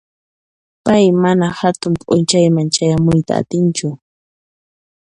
Pay 0.85 1.05
mana 1.23 1.47
hatun 1.59 1.93
p'unchayman 2.01 2.67
chayamuyta 2.75 3.31
atinchu. 3.39 3.89